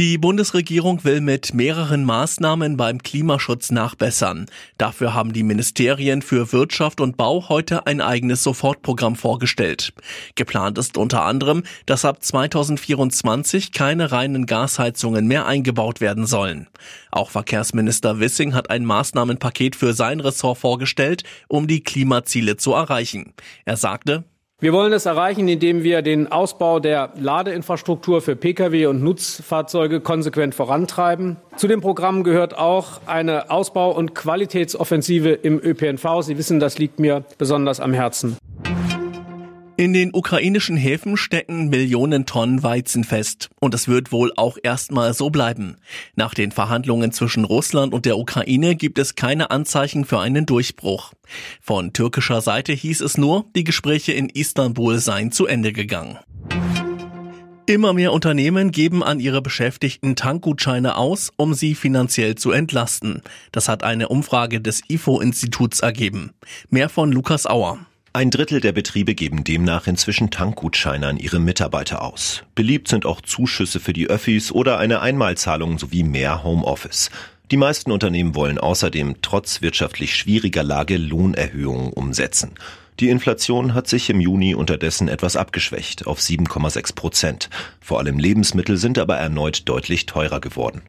Die 0.00 0.16
Bundesregierung 0.16 1.04
will 1.04 1.20
mit 1.20 1.52
mehreren 1.52 2.04
Maßnahmen 2.04 2.78
beim 2.78 3.02
Klimaschutz 3.02 3.70
nachbessern. 3.70 4.46
Dafür 4.78 5.12
haben 5.12 5.34
die 5.34 5.42
Ministerien 5.42 6.22
für 6.22 6.54
Wirtschaft 6.54 7.02
und 7.02 7.18
Bau 7.18 7.50
heute 7.50 7.86
ein 7.86 8.00
eigenes 8.00 8.42
Sofortprogramm 8.42 9.14
vorgestellt. 9.14 9.92
Geplant 10.36 10.78
ist 10.78 10.96
unter 10.96 11.24
anderem, 11.24 11.64
dass 11.84 12.06
ab 12.06 12.24
2024 12.24 13.72
keine 13.72 14.10
reinen 14.10 14.46
Gasheizungen 14.46 15.26
mehr 15.26 15.44
eingebaut 15.44 16.00
werden 16.00 16.24
sollen. 16.24 16.68
Auch 17.10 17.28
Verkehrsminister 17.28 18.20
Wissing 18.20 18.54
hat 18.54 18.70
ein 18.70 18.86
Maßnahmenpaket 18.86 19.76
für 19.76 19.92
sein 19.92 20.20
Ressort 20.20 20.56
vorgestellt, 20.56 21.24
um 21.46 21.66
die 21.66 21.82
Klimaziele 21.82 22.56
zu 22.56 22.72
erreichen. 22.72 23.34
Er 23.66 23.76
sagte, 23.76 24.24
wir 24.60 24.74
wollen 24.74 24.92
es 24.92 25.06
erreichen, 25.06 25.48
indem 25.48 25.82
wir 25.84 26.02
den 26.02 26.30
Ausbau 26.30 26.80
der 26.80 27.14
Ladeinfrastruktur 27.18 28.20
für 28.20 28.36
Pkw 28.36 28.86
und 28.86 29.02
Nutzfahrzeuge 29.02 30.00
konsequent 30.00 30.54
vorantreiben. 30.54 31.38
Zu 31.56 31.66
dem 31.66 31.80
Programm 31.80 32.24
gehört 32.24 32.58
auch 32.58 33.00
eine 33.06 33.50
Ausbau- 33.50 33.92
und 33.92 34.14
Qualitätsoffensive 34.14 35.30
im 35.30 35.58
ÖPNV. 35.58 36.20
Sie 36.20 36.36
wissen, 36.36 36.60
das 36.60 36.78
liegt 36.78 36.98
mir 36.98 37.24
besonders 37.38 37.80
am 37.80 37.94
Herzen. 37.94 38.36
In 39.80 39.94
den 39.94 40.12
ukrainischen 40.12 40.76
Häfen 40.76 41.16
stecken 41.16 41.70
Millionen 41.70 42.26
Tonnen 42.26 42.62
Weizen 42.62 43.02
fest. 43.02 43.48
Und 43.60 43.72
es 43.72 43.88
wird 43.88 44.12
wohl 44.12 44.30
auch 44.36 44.58
erstmal 44.62 45.14
so 45.14 45.30
bleiben. 45.30 45.78
Nach 46.14 46.34
den 46.34 46.52
Verhandlungen 46.52 47.12
zwischen 47.12 47.44
Russland 47.44 47.94
und 47.94 48.04
der 48.04 48.18
Ukraine 48.18 48.76
gibt 48.76 48.98
es 48.98 49.14
keine 49.14 49.50
Anzeichen 49.50 50.04
für 50.04 50.20
einen 50.20 50.44
Durchbruch. 50.44 51.14
Von 51.62 51.94
türkischer 51.94 52.42
Seite 52.42 52.74
hieß 52.74 53.00
es 53.00 53.16
nur, 53.16 53.46
die 53.56 53.64
Gespräche 53.64 54.12
in 54.12 54.28
Istanbul 54.28 54.98
seien 54.98 55.32
zu 55.32 55.46
Ende 55.46 55.72
gegangen. 55.72 56.18
Immer 57.64 57.94
mehr 57.94 58.12
Unternehmen 58.12 58.72
geben 58.72 59.02
an 59.02 59.18
ihre 59.18 59.40
Beschäftigten 59.40 60.14
Tankgutscheine 60.14 60.98
aus, 60.98 61.32
um 61.36 61.54
sie 61.54 61.74
finanziell 61.74 62.34
zu 62.34 62.50
entlasten. 62.50 63.22
Das 63.50 63.66
hat 63.70 63.82
eine 63.82 64.10
Umfrage 64.10 64.60
des 64.60 64.82
IFO-Instituts 64.90 65.80
ergeben. 65.80 66.32
Mehr 66.68 66.90
von 66.90 67.10
Lukas 67.12 67.46
Auer. 67.46 67.78
Ein 68.12 68.32
Drittel 68.32 68.60
der 68.60 68.72
Betriebe 68.72 69.14
geben 69.14 69.44
demnach 69.44 69.86
inzwischen 69.86 70.32
Tankgutscheine 70.32 71.06
an 71.06 71.16
ihre 71.16 71.38
Mitarbeiter 71.38 72.02
aus. 72.02 72.42
Beliebt 72.56 72.88
sind 72.88 73.06
auch 73.06 73.20
Zuschüsse 73.20 73.78
für 73.78 73.92
die 73.92 74.08
Öffis 74.08 74.50
oder 74.50 74.78
eine 74.78 75.00
Einmalzahlung 75.00 75.78
sowie 75.78 76.02
mehr 76.02 76.42
Homeoffice. 76.42 77.12
Die 77.52 77.56
meisten 77.56 77.92
Unternehmen 77.92 78.34
wollen 78.34 78.58
außerdem 78.58 79.22
trotz 79.22 79.62
wirtschaftlich 79.62 80.16
schwieriger 80.16 80.64
Lage 80.64 80.96
Lohnerhöhungen 80.96 81.92
umsetzen. 81.92 82.54
Die 82.98 83.10
Inflation 83.10 83.74
hat 83.74 83.86
sich 83.86 84.10
im 84.10 84.20
Juni 84.20 84.56
unterdessen 84.56 85.06
etwas 85.06 85.36
abgeschwächt 85.36 86.08
auf 86.08 86.18
7,6 86.18 86.96
Prozent. 86.96 87.48
Vor 87.80 88.00
allem 88.00 88.18
Lebensmittel 88.18 88.76
sind 88.76 88.98
aber 88.98 89.18
erneut 89.18 89.68
deutlich 89.68 90.06
teurer 90.06 90.40
geworden. 90.40 90.82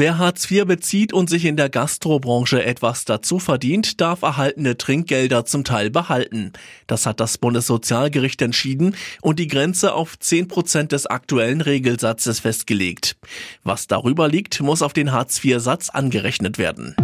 Wer 0.00 0.16
Hartz 0.16 0.50
IV 0.50 0.64
bezieht 0.64 1.12
und 1.12 1.28
sich 1.28 1.44
in 1.44 1.58
der 1.58 1.68
Gastrobranche 1.68 2.64
etwas 2.64 3.04
dazu 3.04 3.38
verdient, 3.38 4.00
darf 4.00 4.22
erhaltene 4.22 4.78
Trinkgelder 4.78 5.44
zum 5.44 5.62
Teil 5.62 5.90
behalten. 5.90 6.54
Das 6.86 7.04
hat 7.04 7.20
das 7.20 7.36
Bundessozialgericht 7.36 8.40
entschieden 8.40 8.96
und 9.20 9.38
die 9.38 9.46
Grenze 9.46 9.92
auf 9.92 10.18
10 10.18 10.48
Prozent 10.48 10.92
des 10.92 11.04
aktuellen 11.04 11.60
Regelsatzes 11.60 12.40
festgelegt. 12.40 13.18
Was 13.62 13.88
darüber 13.88 14.26
liegt, 14.26 14.62
muss 14.62 14.80
auf 14.80 14.94
den 14.94 15.12
Hartz 15.12 15.44
IV-Satz 15.44 15.90
angerechnet 15.90 16.56
werden. 16.56 16.96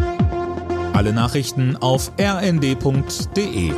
Alle 0.95 1.13
Nachrichten 1.13 1.77
auf 1.77 2.13
rnd.de 2.19 3.75